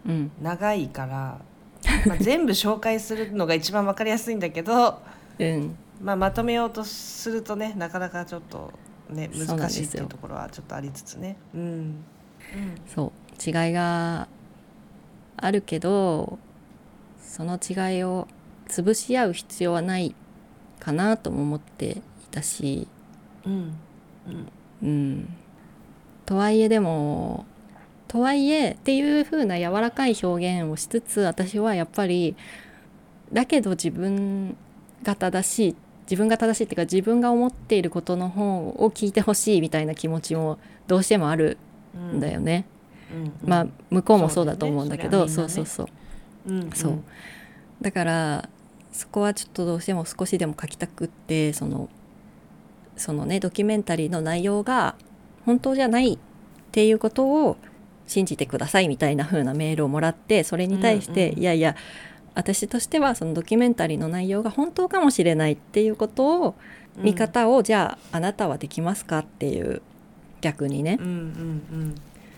[0.07, 1.41] うん、長いから、
[2.07, 5.01] まあ、全部紹介するのが一番わかりやすいんだけど、
[5.39, 8.73] うん、まあ、まとめようとするとねなかなかちょっと
[9.11, 11.37] ね難しいっていうところはちょっとありつつね。
[11.55, 12.05] うん。
[12.95, 13.13] そう。
[13.45, 14.29] 違いが
[15.45, 16.39] あるけど
[17.21, 18.27] その違いを
[18.67, 20.15] 潰し合う必要はない
[20.81, 22.89] かなとも思っていたし、
[23.45, 23.77] うん
[24.27, 24.49] うん
[24.83, 25.29] うん、
[26.25, 27.45] とはいえでも
[28.09, 32.37] とはいえっていう風な柔らかい表現をしつつ私はやっぱり
[33.31, 34.57] だけど自分
[35.03, 41.59] が正しい自分が正しいっていうか自分が思っていることの方を聞いてほしいみたいな気持ちもどうしてもある
[41.95, 42.65] うんんだよね。
[43.45, 45.89] まあ向こうもそうだと思うんだけどそうそうそう
[46.75, 46.99] そう。
[47.81, 48.49] だから
[48.93, 51.89] そこはちょっとどうしても少しでも書きたくってその
[52.97, 54.95] そのねドキュメンタリーの内容が
[55.45, 56.19] 本当じゃないっ
[56.71, 57.57] ていうことを
[58.07, 61.77] 信じてくださいみたいな風なメールをもらってそれに対して、うんうんいやいや
[62.35, 66.57] 私としてはそのドキュメンタリーの内容が本当かもしれないっていうことを、
[66.97, 69.83] 見方をじゃああなたはできますかっていう
[70.41, 70.99] 逆にね。
[71.01, 71.17] うんうんう
[71.85, 71.95] ん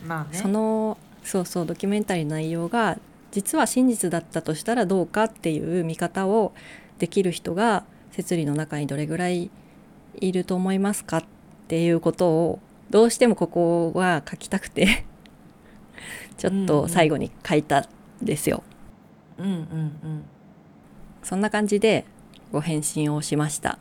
[0.07, 2.99] まあねそのそうそうドキュメンタリーの内容が
[3.33, 6.53] 実は真実だったとしたらどうかっていう見方を
[6.99, 9.51] できる人が摂理の中にどれぐらい
[10.21, 11.25] いると思いますかっ
[11.69, 15.05] ていうことをどうしてもここは書きたくて
[16.39, 17.87] ちょっと最後に書いたん
[18.25, 18.63] ですよ。
[19.39, 20.25] うんうんうん
[21.23, 22.05] そんな感じで
[22.53, 23.79] ご返信をしました。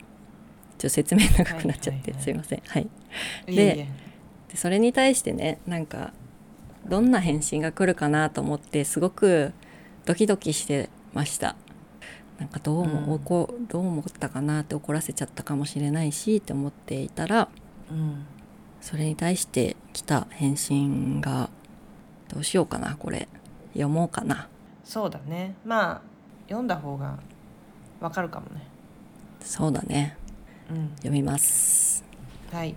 [0.78, 2.62] ちょっと説明長くなっちゃって、はいはいはいすいません。
[2.66, 2.82] はい。
[2.82, 2.88] い
[3.46, 3.88] えいえ
[4.56, 6.14] でそれに対してねなんか
[6.86, 9.52] どんな返信が来るかなと思ってすごく
[10.06, 11.56] ドキドキしてました。
[12.38, 13.66] なんかどうも、うん。
[13.66, 17.48] どう思ったかなって怒らせちゃったかもしれないしって思っていたら
[17.90, 18.24] うん。
[18.80, 21.50] それに対して来た返信が
[22.28, 23.28] どうしようかなこれ。
[23.72, 24.48] 読もうかな。
[24.84, 25.54] そうだね。
[25.66, 26.02] まあ
[26.46, 27.18] 読んだ方が
[28.00, 28.66] わかるかもね。
[29.40, 30.16] そうだね。
[30.70, 30.90] うん。
[30.96, 32.04] 読みます。
[32.50, 32.74] はい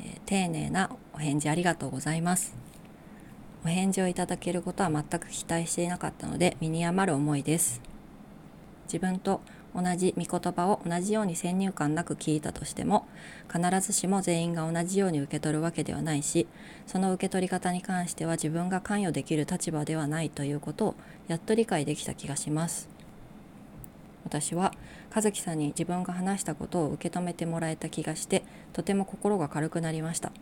[0.00, 2.56] えー丁寧なお返事ありがとうございます。
[3.64, 7.80] お返事をいただけることは全く期待していなかったので身に余る思いです。
[8.86, 9.40] 自分と
[9.74, 13.06] 同じ御言葉を同じように先入観なく聞いたとしても
[13.52, 16.46] 必ずしも全員が同じように受け取るわけではないし
[16.86, 20.94] その受け取り方に関しては自分が関与できる立場ではないということを
[21.28, 22.95] やっと理解できた気がします。
[24.26, 24.72] 私は
[25.14, 30.32] 和樹さんに自分が話したことを受け止めてもらえた気がしてとても心が軽くなりました。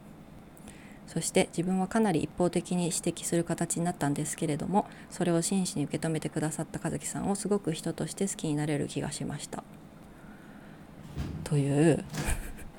[1.06, 9.62] そして自分はかなり一方的に指摘する形になったんですけれどもそれを真摯に受け止めてくださった和樹さんをすごく人として好きになれる気がしました。
[11.44, 12.04] という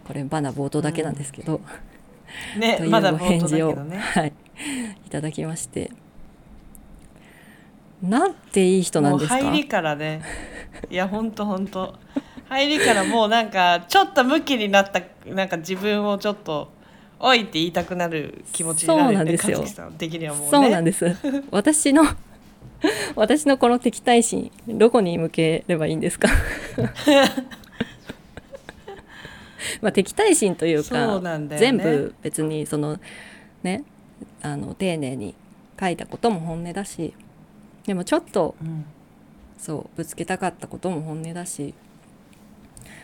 [0.06, 1.62] これまだ冒頭だけなんですけど、
[2.58, 3.98] ねというごまだ冒頭だ返事を、ね。
[3.98, 4.34] はい、
[5.06, 5.91] いただきまして
[8.10, 9.36] なんていい人なんですか？
[9.36, 10.22] もう入りからね。
[10.89, 11.96] いやほんとほんと。
[12.48, 16.72] 入りからもうなんかちょっとムキになったなんか自分をちょっと
[17.20, 19.63] 「おい!」って言いたくなる気持ちになるそうなんですよ。
[19.98, 20.50] 的にはもうね。
[20.52, 21.15] そうなんです。
[21.52, 22.04] 私の
[23.15, 26.28] 私のこの敵対心どこに向ければいいんですか？
[29.82, 31.58] まあ敵対心というそかね。
[31.58, 33.00] 全部別にその
[33.63, 33.84] ね
[34.44, 35.34] あの丁寧に
[35.80, 37.13] 書いたことも本音だし
[37.86, 38.86] でもちょっとうん。
[39.58, 41.74] そうぶつけたかったことも本音だし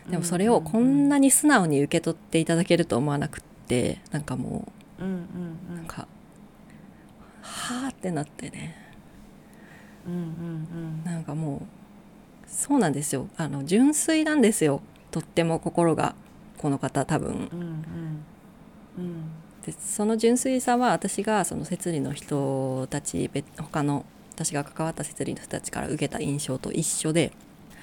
[0.09, 4.67] でもそれをこんなに素直に受け取っていただけると思わなくってなんかも
[4.99, 6.07] うんうんうなんか
[7.41, 8.75] はあってなってね。
[10.05, 10.21] うんうんう
[11.01, 11.03] ん。
[11.03, 11.61] なんかもう
[12.47, 13.27] そうなんですよ。
[13.37, 14.81] あの純粋なんですよ。
[15.09, 16.13] とっても心が
[16.57, 17.49] この方多分。
[17.51, 18.25] うんうん。
[18.97, 19.31] うん。
[19.65, 27.31] でその純粋さは私がその摂理の人たち別他の私が関わった摂理の人たちから受けた印象と一緒で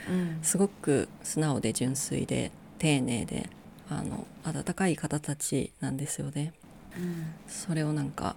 [0.08, 0.38] うん。
[0.42, 3.48] すごく素直で純粋で丁寧で
[3.88, 6.52] あの温かい方たちなんですよね。
[6.96, 7.26] うん。
[7.46, 8.36] それをなんか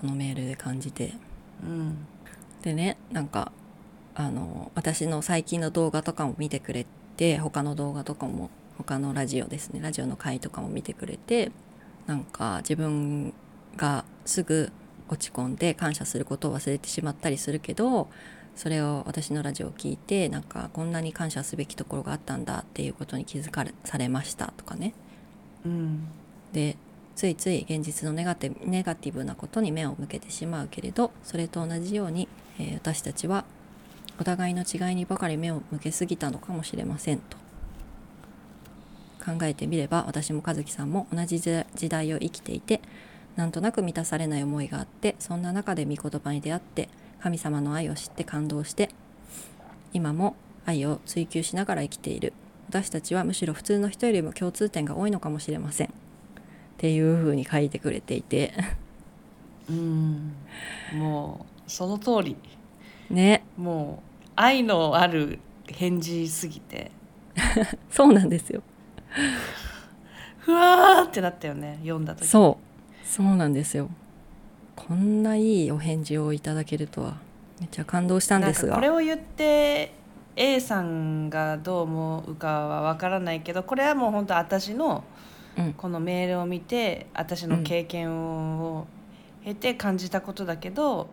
[0.00, 1.14] このメールで感じて。
[1.62, 2.06] うん。
[2.62, 3.52] でねなんか
[4.14, 11.50] あの私の最近の動画とかも見てくれて他の動画とかも他のラジオですねラジオの回とかも見てくれて
[12.06, 13.32] なんか自分
[13.76, 14.70] がすぐ
[15.12, 18.08] 落ち込んで感謝することを忘れてしまったりするけど
[18.56, 24.94] それを私のラジオを聞いてなんかこんなに感謝すべきところがあったんだっていうことに気づかれされましたとかね。
[25.64, 26.08] うん。
[26.52, 26.76] で
[27.14, 33.44] ついつい現実のネガティブネガティブなことに目を向けてしまうけれどそれと同じように、えー私たちは
[34.18, 37.36] お互いの違いにばかり目を向けすぎたのかもしれませんと。
[39.24, 42.80] 考えてみれば私も和樹さんも同じ時時代を生きていて
[43.36, 46.88] なんとなく満たされない思いがあってそんな中で御言葉に出会って
[47.20, 48.90] 神様の愛を知って感動して
[49.92, 52.32] 今も愛を追求しながら生きている。
[52.68, 55.88] 私たちはむしろ普通の人よりも共通点が多いのかもしれません。
[55.88, 55.90] っ
[56.78, 58.54] ていうふうに書いてくれていて。
[59.68, 60.34] うん
[60.94, 62.36] もうその通り。
[63.10, 63.44] ね。
[63.56, 66.90] もう愛のある返事すぎて。
[67.90, 68.62] そうなんですよ。
[70.40, 72.26] ふわーってなったよね読んだ時。
[72.26, 72.71] そう
[73.04, 73.88] そうなんですよ。
[74.74, 77.16] こんないいお返事をいただけるとは
[77.60, 78.74] めっちゃ感動したんですが。
[78.74, 79.92] これを言って
[80.34, 85.04] A さんがどう思うかはわからないけどこれはもう本当私の
[85.58, 85.72] うん。
[85.74, 88.86] このメールを見て私の経験を
[89.44, 91.10] 経て感じたことだけど、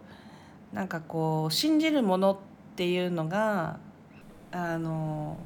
[0.72, 2.38] なんかこう信じるものっ
[2.78, 3.80] ていうのが
[4.52, 5.38] あの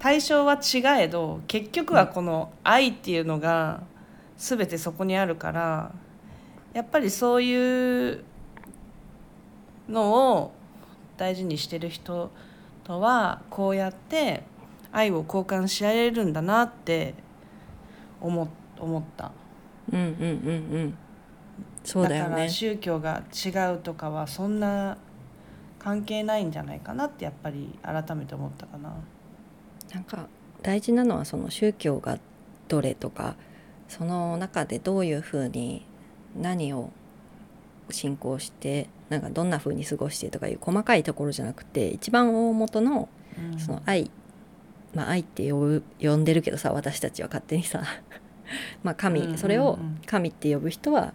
[0.00, 3.84] 対象は違えど結局はこの愛っていうのが
[4.44, 5.90] 全てそこにあるから
[6.74, 8.24] やっぱりそういう
[9.88, 10.52] のを
[11.16, 12.30] 大事にしてる人
[12.82, 14.42] とはこうやって
[14.92, 17.14] 愛を交換し合えるんだなって
[18.20, 19.32] 思思った。
[19.90, 20.98] うんうんうんうん。
[21.82, 24.98] そうだよからね宗教が違うとかはそんな
[25.78, 28.92] 関係ないんじゃないかなってやっぱり改めて思ったかな。
[29.94, 30.26] なんか
[30.62, 32.18] 大事なのはその宗教が
[32.68, 33.36] どれとか
[33.96, 35.86] その中でどういうふうに
[36.36, 36.90] 何を
[37.90, 43.08] 信仰してなんかどんなふうに過ごしてとかいう細かいところじゃなくて一番大元の
[43.52, 43.58] うん。
[43.58, 44.10] その愛、
[44.94, 47.84] まあ愛って呼ぶ呼んでるけどさ私たちは勝手にさ。
[48.82, 49.38] まあ神、うんうんうん。
[49.38, 51.14] それを神って呼ぶ人は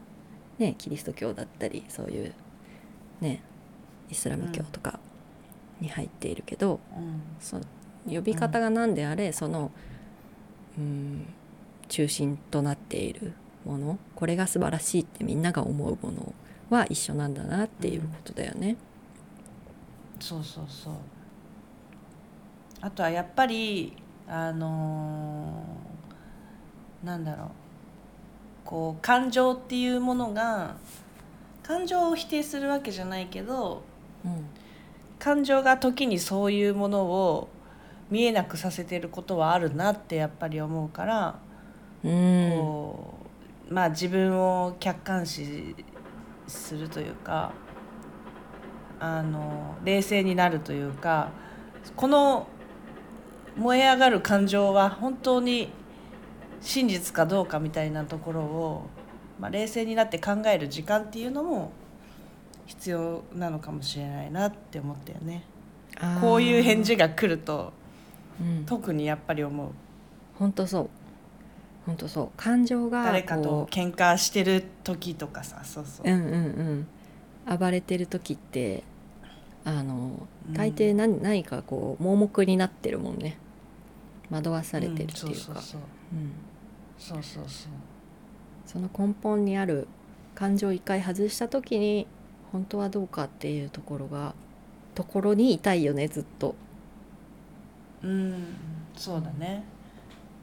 [0.58, 2.34] ねキリスト教だったりそういう
[3.22, 3.42] ね
[4.10, 5.00] イスラム教とか
[5.80, 7.22] に入っているけど、うん。
[7.40, 7.64] その
[8.08, 9.72] 呼び方が何であれ、その
[10.78, 11.26] うん
[11.90, 13.34] 中心となっている
[13.66, 14.00] もの。
[14.16, 16.34] これが素晴らしいってみんなが思うもの
[16.70, 18.78] は一緒なんだなっていうことだよね。
[20.20, 20.94] そうそうそう。
[22.82, 23.98] あとはやっぱり
[24.28, 27.50] あのーなんだろう。
[28.66, 30.76] こう感情っていうものが
[31.64, 33.84] 感情を否定するわけじゃないけど
[34.24, 34.46] うん。
[35.18, 37.50] 感情が時にそういうものを
[38.10, 41.49] 見えなくさせてることはあるなってやっぱり思うから、うん
[42.04, 43.14] こ
[43.70, 45.76] うまあ自分を客観視
[46.48, 47.52] するというか
[49.00, 51.32] あの冷静になるというか
[51.96, 52.48] この
[53.56, 55.70] 燃え上がる感情は本当に
[56.62, 58.90] 真実かどうかみたいなところを、
[59.40, 61.72] まあ、冷静になって考える時間っていうのも
[62.66, 65.44] 必要なのかもしれないなって思ったよね。
[66.22, 67.74] こういう返事が来ると
[68.40, 68.66] うん。
[68.66, 69.70] 特にやっぱり思う。
[70.38, 70.90] 本当そう
[71.86, 72.30] 本当そう。
[72.38, 76.10] 感情が誰かとこ喧嘩してる時とかさそうそう。
[76.10, 76.88] う、うんうん
[77.48, 77.58] うん。
[77.58, 78.84] 暴れてる時って
[79.66, 80.54] あのうん。
[80.54, 83.38] 大抵何,、何かこう盲目になってるもんね。
[84.30, 85.82] 惑わされてるっていうか、んそうそうそう。
[86.14, 86.32] うん。
[86.98, 87.72] そうそうそう。
[88.66, 89.88] その根本にある
[90.36, 92.08] 感情を一回外した時に
[92.52, 94.36] 本当はどうかっていうところが
[94.94, 96.56] ところにいたいよねずっと。
[98.04, 98.56] うん。
[98.96, 99.64] そうだね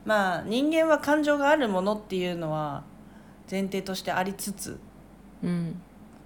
[0.07, 2.85] まあ人間は感情があるものっていうのは
[3.50, 4.79] 前提としてありつつ
[5.42, 5.83] うん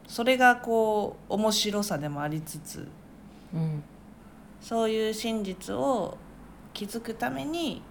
[0.07, 2.87] それがこう面白さでもありつつ
[3.53, 3.83] うん
[4.61, 6.18] そういう真実を
[6.74, 7.83] 気づくために、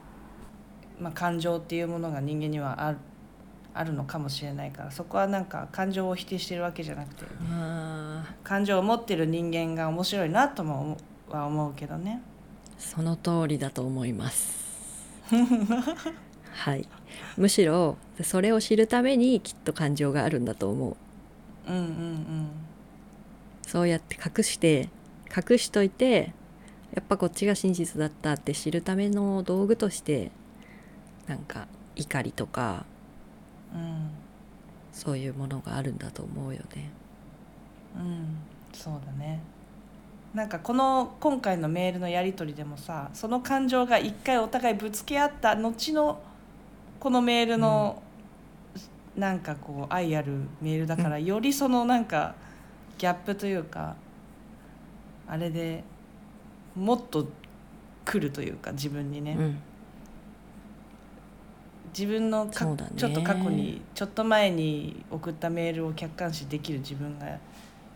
[1.00, 2.98] まあ、感情っていうものが人間にはある
[3.74, 10.98] あるのかもしれないからそこはなんか感情を否定してるわけじゃなくてまあ感情を持ってる人間が面白いなとも
[11.30, 12.22] は思うけどね。
[12.78, 14.69] その通りだと思います。
[16.52, 16.88] はい。
[17.38, 21.72] むしろそれを知るためにきっと感情があるんだと思う。
[21.72, 22.50] うんうんうん。
[23.62, 24.90] そうやって隠して
[25.36, 26.34] 隠しといて
[26.94, 30.32] やっぱこっちが真実だったって知るための道具として
[31.28, 32.86] なんか怒りとか
[33.74, 34.10] うん。
[34.92, 36.90] そういうものがあるんだと思うよね。
[37.96, 38.38] うん。
[38.74, 39.40] そうだね
[40.34, 46.22] なんかこの今回のメールのやり取りでもさその感情が一回お互いぶつけ合った後の
[47.00, 48.04] このメールの、
[49.16, 52.36] なんかこう愛あるメールだから、よりそのなんか
[52.98, 53.96] ギャップというか
[55.28, 55.84] あれで
[56.76, 57.26] もっと
[58.04, 59.60] 来るというか自分にね、うん。
[61.98, 62.52] 自分のね。
[62.98, 67.28] ちょっと過去にちょっと前に送ったメールを客観視できる自分が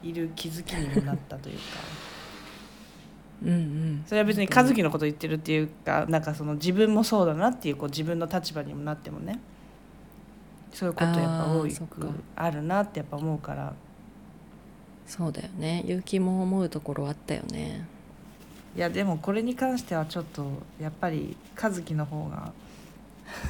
[0.01, 1.61] いる気づきにもなったというか
[3.43, 4.03] うんうん。
[4.07, 9.39] それは別に和樹のこと言ってるっていうかなんかその自分もそうだなっていうこう自分の立場にもなってもね。
[10.73, 11.75] そういうことやっぱ多い
[12.35, 13.73] あるなってやっぱ思うから。
[15.05, 15.83] そうだよね。
[15.85, 17.85] 結城も思うところあったよね。
[18.75, 20.47] いやでもこれに関してはちょっと
[20.81, 22.51] やっぱり和樹の方が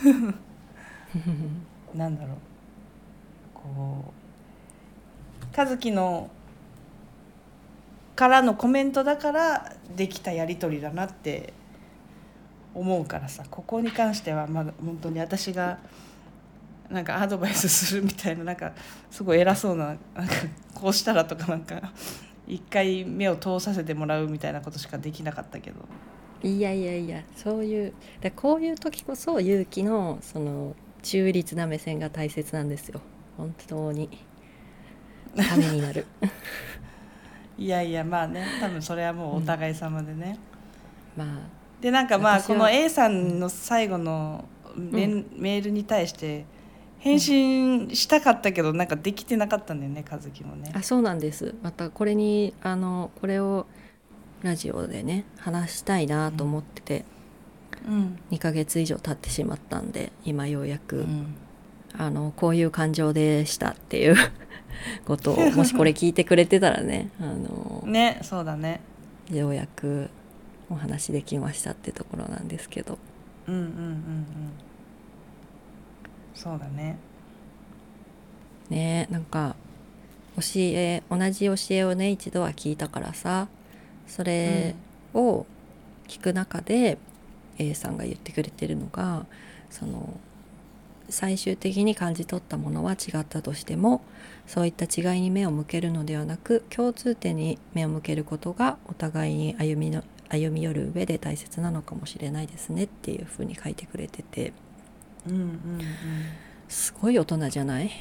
[1.95, 2.37] なんだろう。
[3.53, 6.29] こう和樹の
[8.15, 11.53] からのコメントだからできたやり取りだなって
[12.73, 13.43] 思うからさ。
[13.49, 15.79] ここに関してはまだ本当に私が
[16.89, 18.73] なんかアドバイスするみたいななんか
[19.09, 20.33] すごい偉そうななんか
[20.75, 21.91] こうしたらとかなんか
[22.47, 25.77] 一回目を通させてもらうみたいなことしかできなかったけど。
[26.43, 33.01] いやいやいやそういうだこういう時こそ勇気のその中立な目線が大切なんですよ。
[33.37, 34.09] 本当に。
[35.35, 36.05] ためになる
[37.63, 40.37] いやいやまあね多分それはもうお互い様でね、
[41.15, 41.27] まあ
[41.81, 44.43] でなんかまあこの A さんの最後の
[44.75, 46.45] メ,、うメールに対して
[46.99, 50.73] 返信したかったけどなんかできてなかったんだよね和樹もね。
[50.75, 51.55] あそうなんです。
[51.63, 53.65] またこれにあのこれを
[54.41, 57.05] ラジオでね話したいなと思ってて、
[57.87, 58.19] うん。
[58.31, 61.35] 2ヶ月以上経ってしまったんで今ようやく、うん
[61.97, 64.15] あのこういう感情でしたっていう
[65.05, 68.81] ことをもしこれ聞いてくれてたらねあのねそうだね。
[69.31, 70.09] ようやく
[70.69, 72.97] お話できましたってところなんですけど。
[73.47, 74.25] うんうんうんうん。
[76.35, 76.97] そうだね。
[78.69, 79.55] ねなんか
[80.35, 83.47] 教え同じ教えをね一度は聞いたからさ
[84.07, 84.75] それ
[85.13, 85.45] を
[86.07, 86.97] 聞く中で
[87.57, 89.25] A さんが言ってくれてるのが
[89.69, 90.17] その
[91.13, 94.01] 最終的に感じ取ったものは違ったとしても
[94.47, 104.53] そういった違いに目を向けるのではなく共通点に目を向けることがお互いに歩みの歩み寄る上で大切なのかもしれないですねっていうふうに書いてくれてて。
[105.27, 105.79] うんうん
[106.67, 107.91] すごい大人じゃない？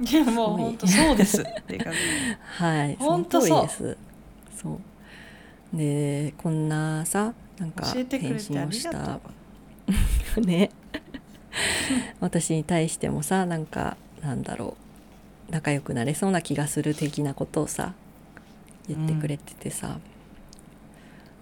[0.00, 1.42] うんいやもう本当そうです
[2.58, 4.60] はい、ほんとその通りです。
[4.60, 4.80] そ
[5.72, 5.76] う。
[5.76, 9.20] で、こんなさ、なんか返信をした。
[10.34, 10.70] と ね。
[12.20, 14.76] 私に対してもさ、なんかなんだろ
[15.48, 17.94] う、仲良くなれそうな気がする的なことをさ、
[18.88, 19.98] 言ってくれててさ、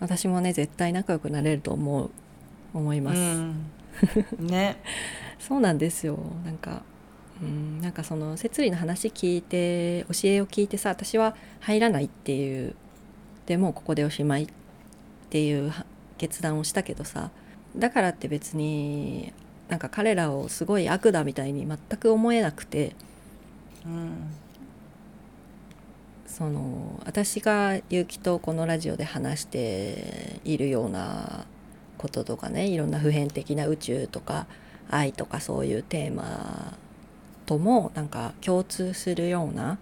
[0.01, 2.11] 私もね絶対仲良くなれると思う
[2.73, 3.19] 思いうます。
[3.19, 4.47] うん。
[4.47, 4.77] ね。
[5.39, 6.19] そうなんですよ。
[6.45, 6.83] なんか
[7.43, 12.75] うんなんかその摂理の話聞いて教えを聞いてさ私は入らないっていう
[13.47, 14.49] でもうここでおしまいっ
[15.31, 15.85] ていうは
[16.17, 17.31] 決断をしたけどさ
[17.77, 19.33] だからって別に
[19.69, 22.95] なんか彼らをすごい悪だみたいに全く思えなくて
[23.87, 24.11] うん
[26.27, 31.47] その私が結城とこのラジオで話しているような
[31.97, 34.47] こととかねいろんな普遍的な宇宙とか
[34.91, 36.77] 愛とかそういうテーマ
[37.47, 39.79] ともなんか共通するような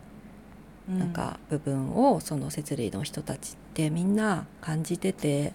[0.89, 0.99] うん。
[0.99, 5.53] なんか部分をその摂理の人たちってみんな感じてて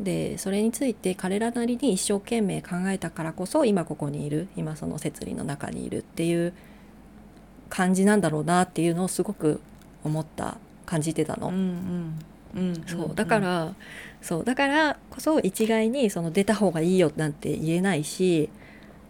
[0.00, 6.52] でそれについて彼らなりに一生懸命考えたからこそ今ここにいる今その摂理の中にいるっていう
[7.68, 9.60] 感じなんだろうなっていうのをすごく
[10.04, 11.48] 思った感じてたの。
[11.48, 12.18] うんうん
[12.54, 13.74] うんそうだから、
[14.20, 18.50] そうだからこそ一概にその出た方がいいよなんて言えないし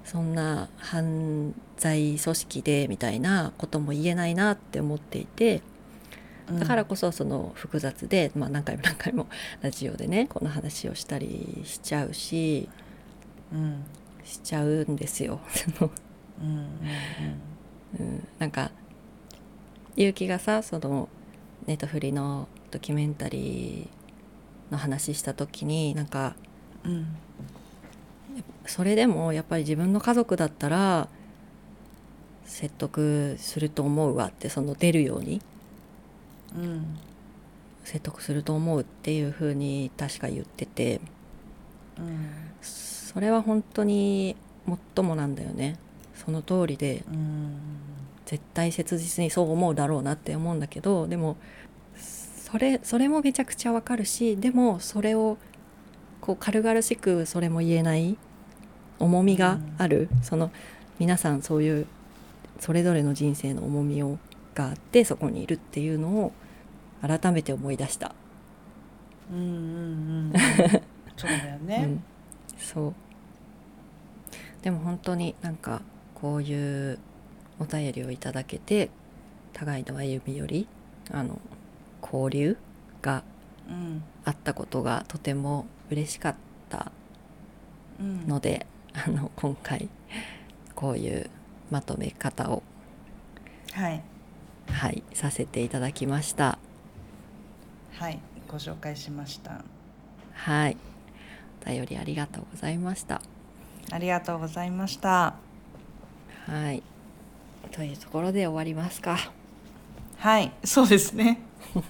[0.05, 5.61] そんな犯罪組織でみたいなことも言えないなって思っていて
[6.51, 9.27] だからこそその複雑で、まあ、何回も 何回も
[9.61, 12.69] ラジオでねこの話をしたりしちゃうし
[13.53, 13.85] うん。
[14.25, 15.41] しちゃうんですよ。
[15.51, 15.91] その。
[16.41, 16.67] うんうん
[18.01, 18.73] うん、なんか
[19.97, 21.09] 結城がさその
[21.67, 26.35] ネットフリのドキュメンタリーの話した時になんか
[26.85, 27.07] うんうん。
[28.67, 31.09] それでもやっぱり自分の家族だったら
[32.45, 35.43] 説得すると思うわってその出るように
[36.57, 36.99] うん。
[37.85, 41.01] 説得すると思うっていうふうに確か言ってて。
[41.99, 42.31] うん
[43.13, 45.79] それは本当にもっともなんだよね。
[46.15, 47.57] その通りでうん
[48.25, 51.37] 絶対切実にそう思うだろうなって思うんだけどでも
[51.97, 55.37] それそれもめちゃくちゃわかるしでもそれを
[56.23, 58.17] こう軽々しくそれも言えない
[58.99, 60.53] 重みがある、その
[61.01, 61.87] 皆さんそういう
[62.61, 64.19] それぞれの人生の重みを
[64.55, 66.33] があってそこにいるっていうのを
[67.07, 68.15] 改めて思い出した。
[69.31, 69.49] うんうんう
[70.29, 70.33] ん。
[71.17, 72.05] そうだよね、うん、
[72.57, 72.95] そう。
[74.63, 75.83] でも本当になんか
[76.15, 76.99] こういう
[77.59, 78.91] お便りをいただけて
[79.53, 80.67] 互いの歩みより
[81.11, 81.41] あの
[82.03, 82.57] 交流
[83.03, 83.25] が
[83.69, 84.03] うん。
[84.25, 86.35] あったことがとても嬉しかっ
[86.69, 86.93] た
[88.01, 88.27] うん。
[88.27, 89.89] ので、あの今回
[90.75, 91.31] こういう
[91.71, 92.63] まとめ方を、
[93.73, 94.03] はい。
[94.69, 96.59] はい、させていただきました。
[98.03, 99.63] はいご紹介しました
[100.35, 100.77] はい、
[101.65, 103.23] お便りありがとうございました。
[103.93, 105.37] ありがとうございました
[106.47, 106.83] はい、
[107.71, 109.31] というところで終わりますか。
[110.17, 111.43] はいそうですね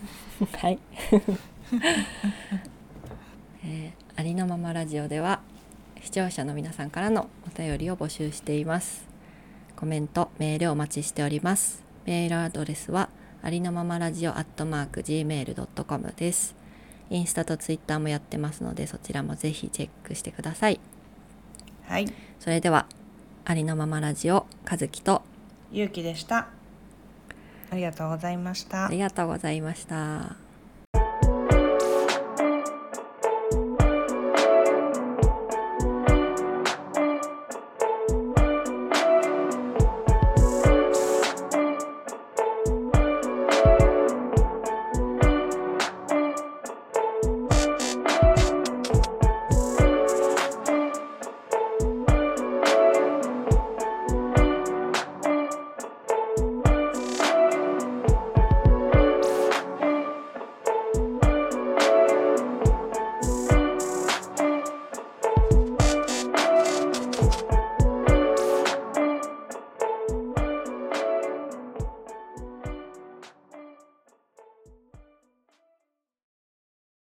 [0.61, 0.79] はい。
[3.65, 5.41] えーありのままラジオでは
[6.03, 9.09] 視聴者の皆さんからのお便りを募集しています。
[9.77, 11.83] コメント、メールをお待ちしております。
[12.05, 13.09] メールアドレスは
[13.43, 16.55] ありのままラジオアットマーク gmail.com です。
[17.11, 20.81] インスタとツイッターもやってますのでそちらもぜひチェックしてください。
[21.87, 22.07] はい
[22.41, 22.87] それでは
[23.45, 25.23] ありのままラジオ和樹と
[25.71, 26.49] ゆうきでした
[27.71, 30.42] ありがとうございましたありがとうございました。